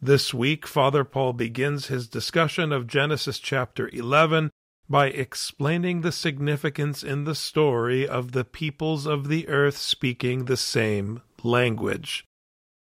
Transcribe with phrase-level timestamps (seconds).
[0.00, 4.52] This week, Father Paul begins his discussion of Genesis chapter 11
[4.88, 10.56] by explaining the significance in the story of the peoples of the earth speaking the
[10.56, 12.24] same language.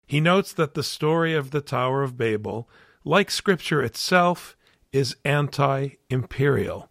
[0.08, 2.70] He notes that the story of the Tower of Babel,
[3.06, 4.58] like Scripture itself,
[4.92, 6.90] is anti imperial.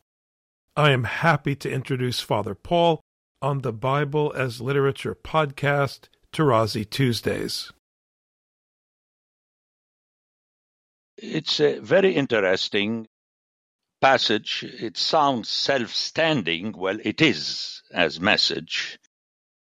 [0.75, 3.03] I am happy to introduce Father Paul
[3.43, 7.73] on the Bible as Literature podcast, Tarazi Tuesdays.
[11.21, 13.09] It's a very interesting
[14.01, 14.65] passage.
[14.65, 16.73] It sounds self standing.
[16.77, 18.99] Well, it is as message.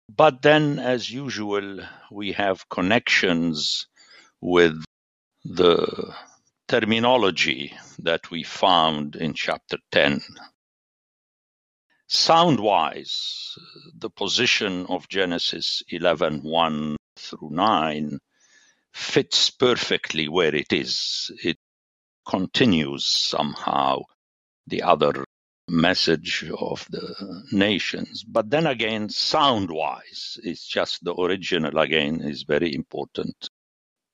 [0.09, 1.79] But then, as usual,
[2.11, 3.87] we have connections
[4.41, 4.83] with
[5.45, 6.13] the
[6.67, 10.21] terminology that we found in chapter 10
[12.11, 13.55] Sound wise,
[13.93, 18.19] the position of Genesis 11 1 through 9
[18.93, 21.31] fits perfectly where it is.
[21.43, 21.57] It
[22.27, 24.03] continues somehow
[24.67, 25.25] the other
[25.67, 28.23] message of the nations.
[28.23, 33.49] But then again, sound wise, it's just the original again is very important.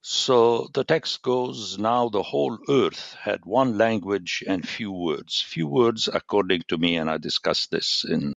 [0.01, 5.41] So the text goes Now the whole earth had one language and few words.
[5.41, 8.33] Few words, according to me, and I discuss this in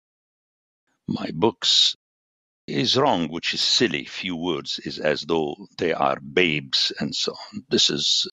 [1.08, 1.96] my books,
[2.66, 4.04] is wrong, which is silly.
[4.04, 7.64] Few words is as though they are babes and so on.
[7.68, 8.28] This is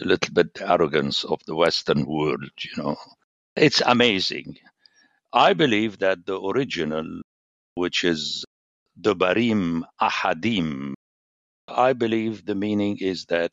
[0.00, 2.96] a little bit arrogance of the Western world, you know.
[3.56, 4.56] It's amazing.
[5.32, 7.22] I believe that the original,
[7.74, 8.44] which is
[8.96, 10.94] the Barim Ahadim,
[11.68, 13.52] I believe the meaning is that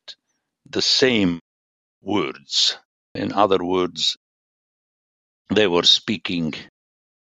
[0.70, 1.40] the same
[2.02, 2.78] words,
[3.14, 4.18] in other words,
[5.54, 6.54] they were speaking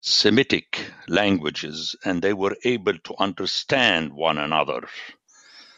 [0.05, 4.87] Semitic languages and they were able to understand one another.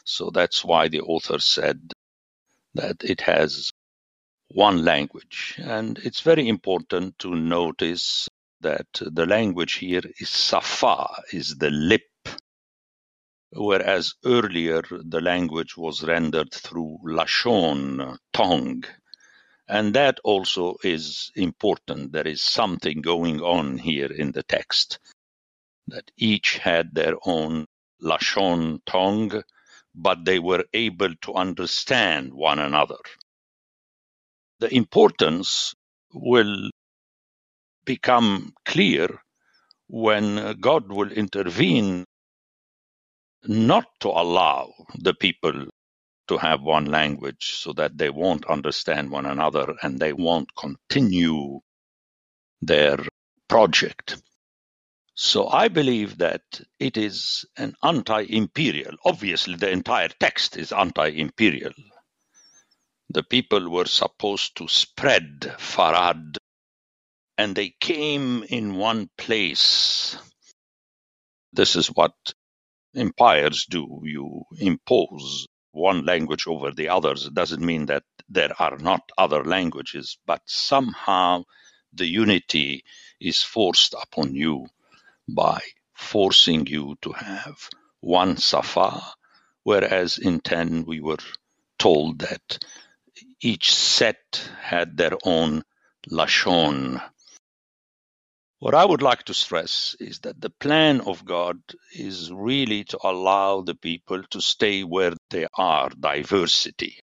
[0.04, 1.94] So that's why the author said
[2.74, 3.72] that it has
[4.50, 5.56] one language.
[5.60, 8.28] And it's very important to notice
[8.62, 12.02] that the language here is Safa, is the lip
[13.56, 18.84] whereas earlier the language was rendered through Lashon, tongue.
[19.68, 22.12] And that also is important.
[22.12, 25.00] There is something going on here in the text
[25.88, 27.66] that each had their own
[28.02, 29.44] Lashon tongue,
[29.96, 32.98] but they were able to understand one another.
[34.60, 35.74] The importance
[36.14, 36.70] will
[37.86, 39.22] become clear
[39.88, 42.06] when God will intervene
[43.44, 45.68] not to allow the people
[46.28, 51.60] to have one language so that they won't understand one another and they won't continue
[52.62, 52.98] their
[53.48, 54.22] project.
[55.16, 56.44] So I believe that
[56.80, 58.96] it is an anti-imperial.
[59.06, 61.74] Obviously, the entire text is anti-imperial.
[63.10, 66.38] The people were supposed to spread Farad
[67.38, 70.18] and they came in one place.
[71.54, 72.14] This is what
[72.96, 74.02] empires do.
[74.04, 77.30] You impose one language over the others.
[77.30, 81.44] Doesn't mean that there are not other languages, but somehow
[81.94, 82.84] the unity
[83.20, 84.68] is forced upon you
[85.28, 85.60] by
[85.94, 87.70] forcing you to have
[88.02, 89.02] one Safa,
[89.64, 91.18] whereas in 10 we were
[91.78, 92.58] told that
[93.42, 95.64] each set had their own
[96.10, 97.02] Lashon,
[98.66, 101.62] what I would like to stress is that the plan of God
[101.94, 107.00] is really to allow the people to stay where they are, diversity.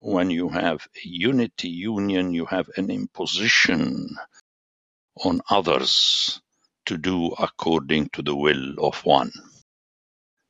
[0.00, 4.16] When you have a unity union, you have an imposition
[5.22, 6.40] on others
[6.86, 9.32] to do according to the will of one.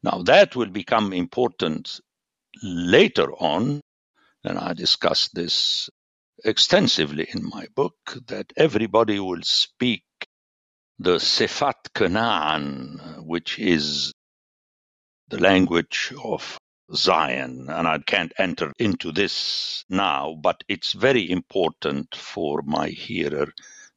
[0.05, 1.99] Now, that will become important
[2.63, 3.81] later on,
[4.45, 5.91] and I discuss this
[6.45, 7.97] extensively in my book,
[8.29, 10.05] that everybody will speak
[10.99, 14.13] the Sefat Canaan, which is
[15.29, 16.59] the language of
[16.95, 17.69] Zion.
[17.71, 23.49] And I can't enter into this now, but it's very important for my hearer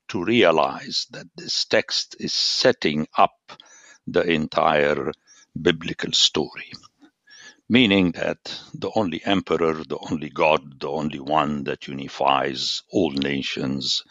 [0.09, 3.33] to realize that this text is setting up
[4.07, 5.11] the entire
[5.61, 6.71] biblical story.
[7.69, 14.03] meaning that the only emperor, the only God, the only one that unifies all nations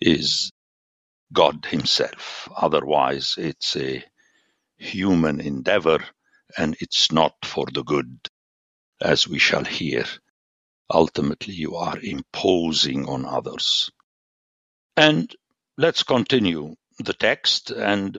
[0.00, 0.52] is
[1.32, 2.48] God Himself.
[2.56, 4.04] Otherwise, it's a
[4.78, 6.04] human endeavor
[6.58, 8.18] and it's not for the good,
[9.00, 10.04] as we shall hear.
[10.92, 13.90] Ultimately, you are imposing on others.
[14.96, 15.34] And
[15.78, 18.16] let's continue the text, and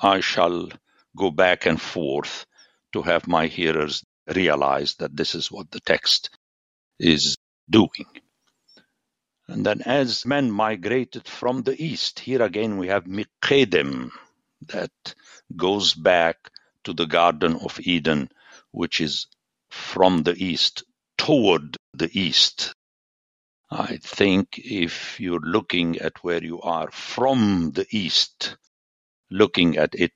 [0.00, 0.68] I shall
[1.16, 2.46] go back and forth
[2.92, 4.04] to have my hearers
[4.34, 6.30] realize that this is what the text
[6.98, 7.36] is
[7.70, 8.06] doing.
[9.46, 14.10] And then as men migrated from the east, here again we have Mikedem
[14.68, 15.14] that
[15.54, 16.50] goes back
[16.84, 18.30] to the Garden of Eden,
[18.70, 19.26] which is
[19.68, 20.84] from the east
[21.18, 22.74] toward the east.
[23.70, 28.56] I think if you're looking at where you are from the east,
[29.30, 30.14] looking at it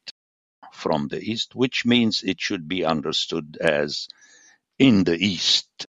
[0.72, 4.08] from the east, which means it should be understood as
[4.78, 5.86] in the east,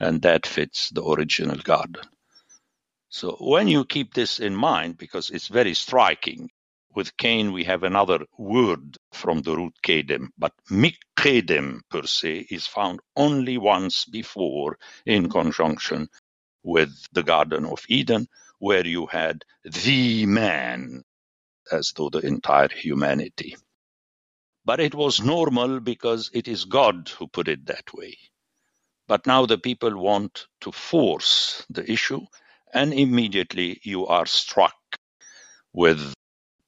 [0.00, 2.02] and that fits the original garden.
[3.10, 6.50] So when you keep this in mind, because it's very striking,
[6.94, 12.66] with Cain we have another word from the root kedem, but mikedem per se is
[12.66, 16.08] found only once before in conjunction
[16.64, 18.28] with the Garden of Eden,
[18.58, 21.04] where you had the man,
[21.72, 23.56] as though the entire humanity.
[24.64, 28.18] But it was normal because it is God who put it that way.
[29.08, 32.22] But now the people want to force the issue
[32.74, 34.76] and immediately you are struck
[35.72, 36.14] with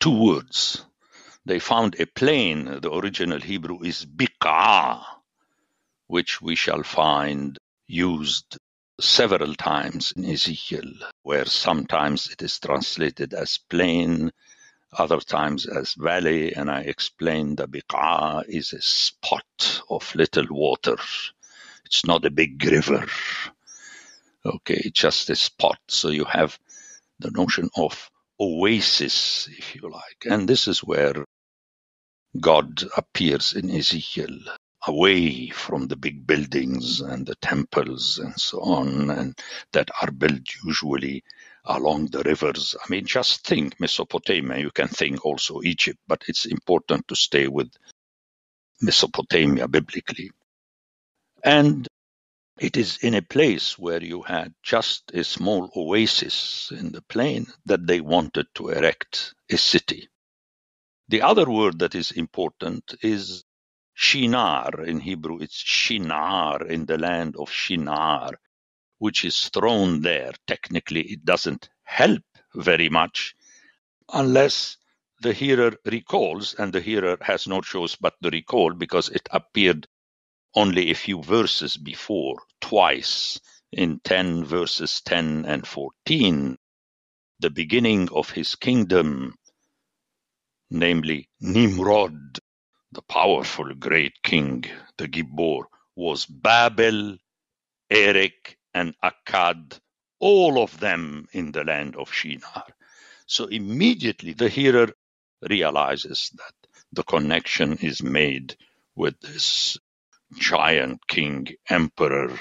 [0.01, 0.85] two words.
[1.45, 5.03] They found a plane, the original Hebrew is biqa,
[6.07, 8.59] which we shall find used
[9.01, 10.93] several times in Ezekiel,
[11.23, 14.31] where sometimes it is translated as plain,
[14.99, 20.97] other times as valley, and I explained the biqa is a spot of little water.
[21.87, 23.07] It's not a big river.
[24.45, 25.79] Okay, just a spot.
[25.89, 26.59] So you have
[27.19, 30.25] the notion of oasis, if you like.
[30.29, 31.25] And this is where
[32.41, 34.39] God appears in Ezekiel,
[34.87, 39.39] away from the big buildings and the temples and so on, and
[39.73, 41.23] that are built usually
[41.67, 42.75] along the rivers.
[42.83, 44.59] I mean, just think Mesopotamia.
[44.59, 47.71] You can think also Egypt, but it's important to stay with
[48.81, 50.31] Mesopotamia biblically.
[51.45, 51.87] And
[52.61, 57.47] it is in a place where you had just a small oasis in the plain
[57.67, 60.09] that they wanted to erect a city.
[61.09, 63.45] The other word that is important is
[63.95, 64.85] Shinar.
[64.85, 68.33] In Hebrew, it's Shinar in the land of Shinar,
[68.99, 70.33] which is thrown there.
[70.47, 72.23] Technically, it doesn't help
[72.55, 73.35] very much
[74.13, 74.77] unless
[75.23, 79.87] the hearer recalls, and the hearer has no choice but to recall because it appeared
[80.55, 83.41] only a few verses before, twice
[83.73, 86.57] in 10 verses 10 and 14,
[87.39, 89.35] the beginning of his kingdom,
[90.71, 92.39] namely Nimrod,
[92.93, 94.65] the powerful great king,
[94.99, 95.65] the Gibbor,
[95.95, 97.17] was Babel,
[97.91, 99.79] Erech, and Akkad,
[100.19, 102.65] all of them in the land of Shinar.
[103.27, 104.89] So immediately the hearer
[105.49, 106.55] realizes that
[106.93, 108.57] the connection is made
[108.97, 109.79] with this
[110.39, 112.39] giant king emperor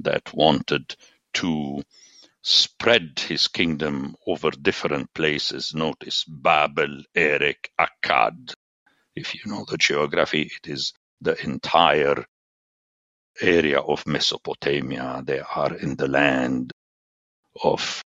[0.00, 0.96] that wanted
[1.34, 1.82] to
[2.42, 5.74] spread his kingdom over different places.
[5.74, 8.54] Notice Babel, Erech, Akkad.
[9.14, 12.24] If you know the geography, it is the entire
[13.40, 15.22] area of Mesopotamia.
[15.24, 16.72] They are in the land
[17.62, 18.02] of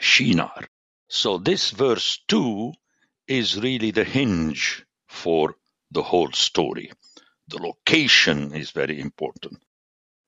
[0.00, 0.66] Shinar.
[1.08, 2.72] So this verse 2
[3.26, 5.54] is really the hinge for
[5.90, 6.90] the whole story
[7.48, 9.62] the location is very important.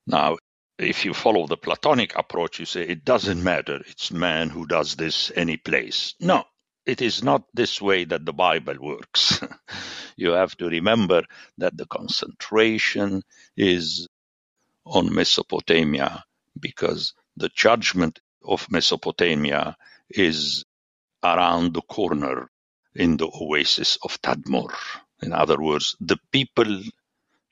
[0.07, 0.37] Now,
[0.79, 3.81] if you follow the Platonic approach, you say it doesn't matter.
[3.87, 6.15] It's man who does this any place.
[6.19, 6.43] No,
[6.85, 9.39] it is not this way that the Bible works.
[10.17, 11.23] you have to remember
[11.59, 13.23] that the concentration
[13.55, 14.07] is
[14.85, 16.23] on Mesopotamia
[16.59, 19.77] because the judgment of Mesopotamia
[20.09, 20.65] is
[21.23, 22.49] around the corner
[22.95, 24.73] in the oasis of Tadmor.
[25.21, 26.81] In other words, the people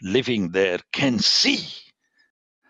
[0.02, 1.68] living there can see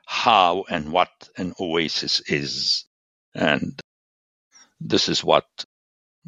[0.06, 2.86] how and what an oasis is.
[3.36, 3.80] And
[4.82, 5.46] this is what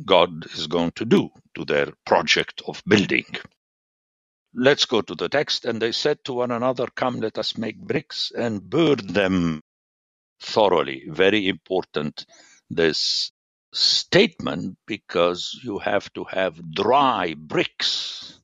[0.05, 3.25] God is going to do to their project of building.
[4.53, 5.65] Let's go to the text.
[5.65, 9.61] And they said to one another, Come, let us make bricks and burn them
[10.41, 11.05] thoroughly.
[11.09, 12.25] Very important,
[12.69, 13.31] this
[13.73, 18.39] statement, because you have to have dry bricks.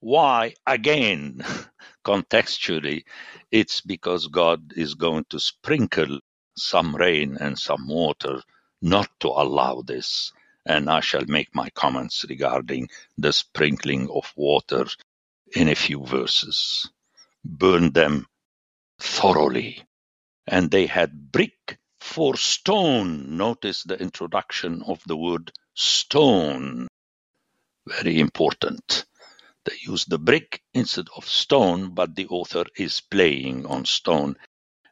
[0.00, 1.44] Why again?
[2.04, 3.04] contextually,
[3.50, 6.20] it's because God is going to sprinkle
[6.56, 8.40] some rain and some water
[8.80, 10.32] not to allow this.
[10.66, 14.86] And I shall make my comments regarding the sprinkling of water
[15.54, 16.88] in a few verses.
[17.44, 18.26] Burn them
[18.98, 19.82] thoroughly.
[20.46, 23.36] And they had brick for stone.
[23.36, 26.88] Notice the introduction of the word stone.
[27.86, 29.04] Very important.
[29.64, 34.36] They use the brick instead of stone, but the author is playing on stone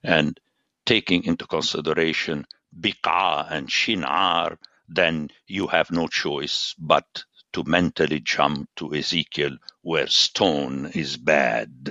[0.02, 0.38] and
[0.86, 2.46] taking into consideration
[2.78, 10.06] biqa and shinar, then you have no choice but to mentally jump to Ezekiel where
[10.06, 11.90] stone is bad.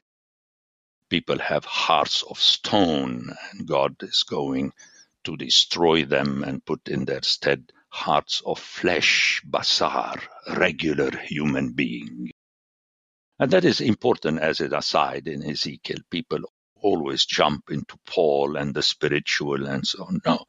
[1.10, 4.72] People have hearts of stone, and God is going
[5.26, 10.20] to destroy them and put in their stead hearts of flesh, basar,
[10.58, 12.32] regular human being.
[13.42, 15.98] And that is important as an aside in Ezekiel.
[16.12, 16.42] People
[16.76, 20.22] always jump into Paul and the spiritual and so on.
[20.28, 20.46] No.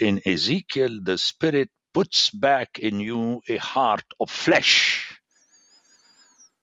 [0.00, 5.20] In Ezekiel, the spirit puts back in you a heart of flesh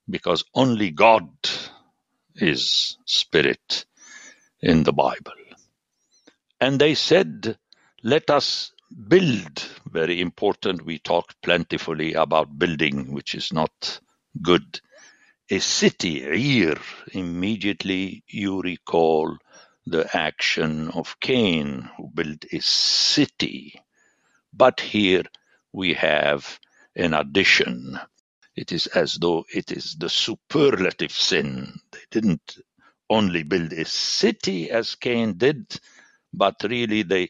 [0.10, 1.30] because only God
[2.36, 3.86] is spirit
[4.62, 5.32] in the Bible.
[6.60, 7.58] And they said,
[8.04, 8.74] let us
[9.08, 9.70] build.
[9.90, 10.86] Very important.
[10.86, 14.02] We talked plentifully about building, which is not
[14.42, 14.82] good.
[15.52, 16.80] A city, here,
[17.14, 19.38] immediately you recall
[19.86, 23.80] the action of Cain, who built a city.
[24.54, 25.24] But here
[25.74, 26.60] we have
[26.96, 28.00] an addition.
[28.56, 31.80] It is as though it is the superlative sin.
[31.92, 32.58] They didn't
[33.10, 35.80] only build a city as Cain did,
[36.34, 37.30] but really they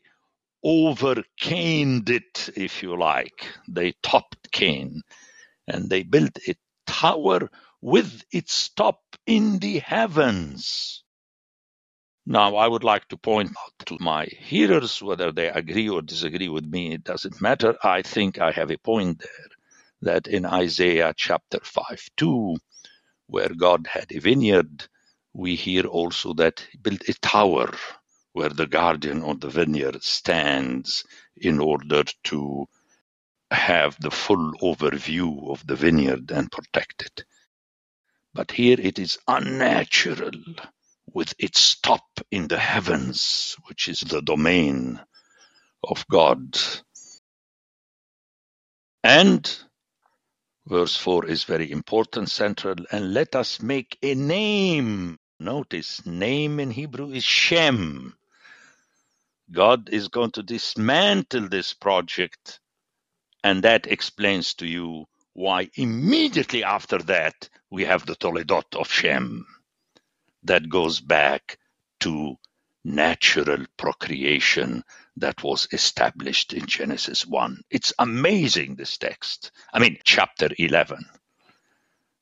[0.65, 3.47] overcaned it, if you like.
[3.67, 5.01] They topped Cain
[5.67, 6.55] and they built a
[6.87, 7.49] tower
[7.81, 11.03] with its top in the heavens.
[12.25, 16.49] Now, I would like to point out to my hearers, whether they agree or disagree
[16.49, 17.75] with me, it doesn't matter.
[17.83, 19.49] I think I have a point there
[20.03, 22.57] that in Isaiah chapter 5 2,
[23.27, 24.87] where God had a vineyard,
[25.33, 27.71] we hear also that he built a tower
[28.33, 31.05] where the guardian of the vineyard stands
[31.37, 32.67] in order to
[33.51, 37.23] have the full overview of the vineyard and protect it.
[38.33, 40.31] But here it is unnatural
[41.13, 45.01] with its top in the heavens, which is the domain
[45.83, 46.57] of God.
[49.03, 49.57] And
[50.67, 55.17] verse 4 is very important, central, and let us make a name.
[55.39, 58.15] Notice, name in Hebrew is Shem.
[59.51, 62.59] God is going to dismantle this project.
[63.43, 69.45] And that explains to you why immediately after that we have the Toledot of Shem
[70.43, 71.57] that goes back
[72.01, 72.37] to
[72.83, 74.83] natural procreation
[75.17, 77.61] that was established in Genesis 1.
[77.69, 79.51] It's amazing, this text.
[79.71, 81.05] I mean, chapter 11,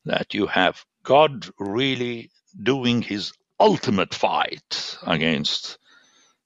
[0.06, 2.30] that you have God really
[2.62, 5.78] doing his ultimate fight against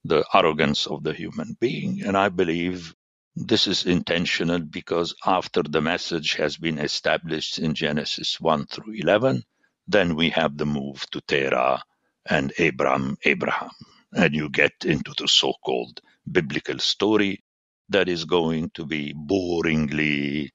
[0.05, 2.03] the arrogance of the human being.
[2.03, 2.93] And I believe
[3.36, 9.44] this is intentional because after the message has been established in Genesis 1 through 11,
[9.88, 11.82] then we have the move to Terah
[12.30, 13.72] and Abram, Abraham.
[14.13, 17.44] And you get into the so called biblical story
[17.90, 20.50] that is going to be boringly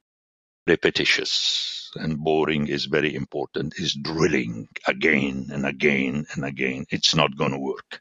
[0.66, 1.90] repetitious.
[1.96, 6.86] And boring is very important, is drilling again and again and again.
[6.90, 8.00] It's not going to work.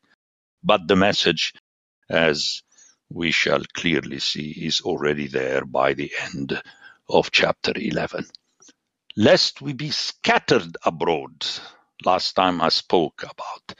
[0.63, 1.53] But the message,
[2.09, 2.63] as
[3.09, 6.61] we shall clearly see, is already there by the end
[7.09, 8.25] of chapter 11.
[9.15, 11.45] Lest we be scattered abroad.
[12.05, 13.75] Last time I spoke about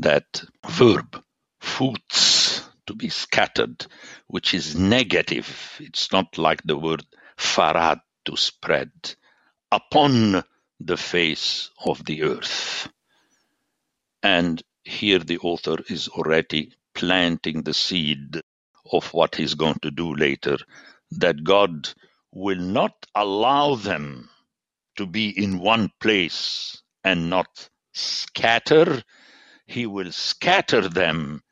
[0.00, 1.22] that verb,
[1.60, 3.86] foots, to be scattered,
[4.26, 5.76] which is negative.
[5.80, 7.04] It's not like the word
[7.38, 8.90] farad, to spread,
[9.72, 10.44] upon
[10.80, 12.88] the face of the earth.
[14.22, 18.42] And here the author is already planting the seed
[18.92, 20.58] of what he's going to do later,
[21.12, 21.88] that God
[22.32, 24.28] will not allow them
[24.96, 29.02] to be in one place and not scatter.
[29.66, 31.42] He will scatter them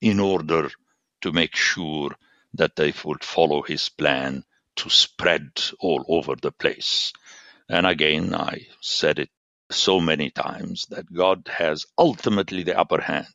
[0.00, 0.70] in order
[1.22, 2.10] to make sure
[2.54, 4.44] that they would follow his plan
[4.76, 7.12] to spread all over the place.
[7.68, 9.30] And again, I said it
[9.70, 13.26] so many times that God has ultimately the upper hand.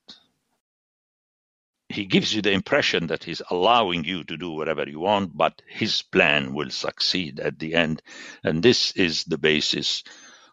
[1.91, 5.61] He gives you the impression that He's allowing you to do whatever you want, but
[5.67, 8.01] His plan will succeed at the end.
[8.43, 10.03] And this is the basis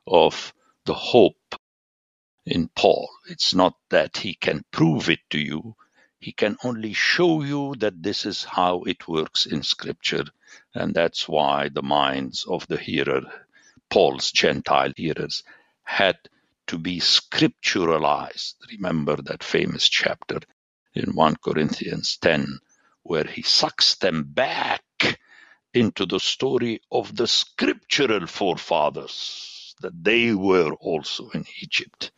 [0.06, 0.52] of
[0.84, 1.54] the hope
[2.46, 3.08] in Paul.
[3.28, 5.76] It's not that he can prove it to you,
[6.18, 10.24] he can only show you that this is how it works in Scripture.
[10.74, 13.22] And that's why the minds of the hearer,
[13.90, 15.44] Paul's Gentile hearers,
[15.84, 16.16] had
[16.68, 18.54] to be scripturalized.
[18.72, 20.40] Remember that famous chapter
[20.98, 22.58] in 1 Corinthians 10,
[23.02, 24.82] where he sucks them back
[25.72, 32.10] into the story of the scriptural forefathers, that they were also in Egypt.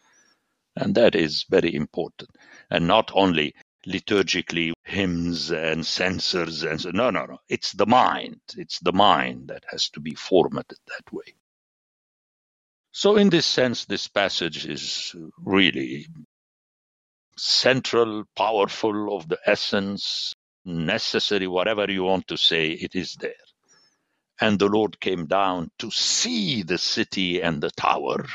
[0.76, 2.30] And that is very important.
[2.70, 3.54] And not only
[3.87, 9.49] liturgically hymns and censers and so no no no it's the mind it's the mind
[9.49, 11.34] that has to be formatted that way
[12.92, 16.06] so in this sense this passage is really
[17.40, 20.35] central powerful of the essence
[20.66, 23.47] necessary whatever you want to say it is there
[24.40, 28.26] and the lord came down to see the city and the tower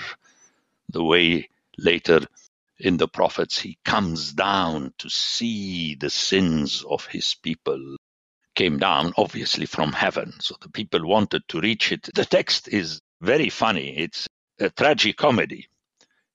[0.89, 2.21] the way later
[2.79, 7.97] in the prophets, he comes down to see the sins of his people.
[8.55, 10.33] Came down, obviously, from heaven.
[10.41, 12.09] So the people wanted to reach it.
[12.15, 13.97] The text is very funny.
[13.97, 14.27] It's
[14.59, 15.63] a tragic comedy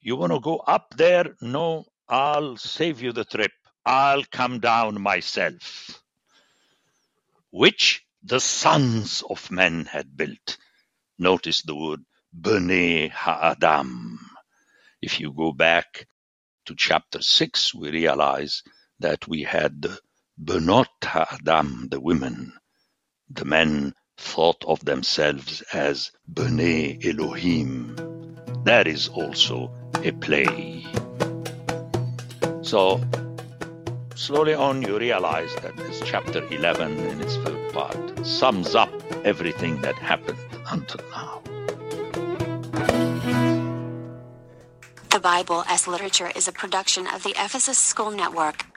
[0.02, 1.36] You want to go up there?
[1.42, 3.52] No, I'll save you the trip.
[3.86, 6.02] I'll come down myself.
[7.52, 10.58] Which the sons of men had built.
[11.20, 12.00] Notice the word
[12.36, 14.18] B'nai Ha'adam.
[15.00, 16.08] If you go back
[16.66, 18.64] to chapter 6, we realize
[18.98, 19.86] that we had
[20.42, 22.54] Benot Adam, the women.
[23.30, 27.94] The men thought of themselves as B'nai Elohim.
[28.64, 30.89] That is also a play.
[32.70, 33.00] So,
[34.14, 38.92] slowly on, you realize that this chapter 11 in its third part sums up
[39.24, 40.38] everything that happened
[40.70, 41.42] until now.
[45.10, 48.69] The Bible as Literature is a production of the Ephesus School Network.